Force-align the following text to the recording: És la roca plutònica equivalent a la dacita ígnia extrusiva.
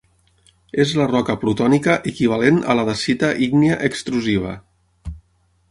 És 0.83 0.93
la 0.99 1.05
roca 1.11 1.35
plutònica 1.43 1.97
equivalent 2.13 2.59
a 2.71 2.77
la 2.81 2.85
dacita 2.89 3.33
ígnia 3.49 3.79
extrusiva. 3.91 4.55